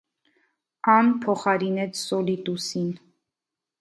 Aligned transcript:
Ան 0.93 1.11
փոխարինեց 1.25 2.01
սոլիտուսին։ 2.07 2.91